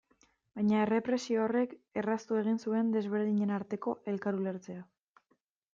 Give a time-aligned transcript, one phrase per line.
[0.59, 4.83] Baina errepresio horrek erraztu egin zuen desberdinen arteko elkar ulertzea.